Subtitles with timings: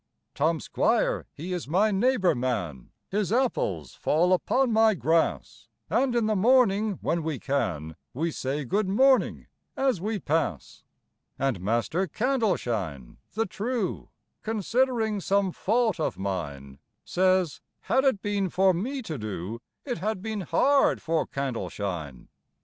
[0.33, 6.25] Tom Squire he is my neighbour man, His apples fall upon my grass, And in
[6.25, 9.45] the morning, when we can, We say good morning
[9.77, 10.81] as we pass.
[11.37, 14.09] And Master Candleshine the True,
[14.41, 20.41] Considering some fault of mine, Says—"Had it been for me to do, It had been
[20.41, 22.27] hard for Candleshine."